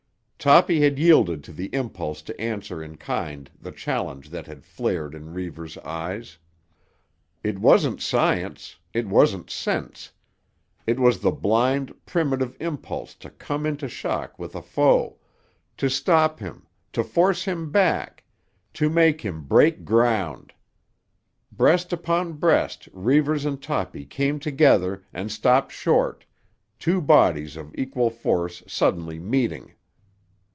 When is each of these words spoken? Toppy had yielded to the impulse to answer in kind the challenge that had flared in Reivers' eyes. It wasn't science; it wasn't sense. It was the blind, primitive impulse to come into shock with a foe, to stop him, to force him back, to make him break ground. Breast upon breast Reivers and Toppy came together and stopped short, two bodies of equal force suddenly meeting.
Toppy 0.43 0.81
had 0.81 0.97
yielded 0.97 1.43
to 1.43 1.51
the 1.53 1.67
impulse 1.71 2.23
to 2.23 2.41
answer 2.41 2.81
in 2.81 2.97
kind 2.97 3.47
the 3.61 3.71
challenge 3.71 4.31
that 4.31 4.47
had 4.47 4.65
flared 4.65 5.13
in 5.13 5.35
Reivers' 5.35 5.77
eyes. 5.77 6.39
It 7.43 7.59
wasn't 7.59 8.01
science; 8.01 8.77
it 8.91 9.07
wasn't 9.07 9.51
sense. 9.51 10.11
It 10.87 10.99
was 10.99 11.19
the 11.19 11.29
blind, 11.29 11.93
primitive 12.07 12.57
impulse 12.59 13.13
to 13.17 13.29
come 13.29 13.67
into 13.67 13.87
shock 13.87 14.39
with 14.39 14.55
a 14.55 14.63
foe, 14.63 15.19
to 15.77 15.91
stop 15.91 16.39
him, 16.39 16.65
to 16.93 17.03
force 17.03 17.43
him 17.45 17.69
back, 17.71 18.23
to 18.73 18.89
make 18.89 19.21
him 19.21 19.43
break 19.43 19.85
ground. 19.85 20.53
Breast 21.51 21.93
upon 21.93 22.33
breast 22.33 22.89
Reivers 22.93 23.45
and 23.45 23.61
Toppy 23.61 24.07
came 24.07 24.39
together 24.39 25.03
and 25.13 25.31
stopped 25.31 25.71
short, 25.71 26.25
two 26.79 26.99
bodies 26.99 27.55
of 27.55 27.75
equal 27.75 28.09
force 28.09 28.63
suddenly 28.65 29.19
meeting. 29.19 29.75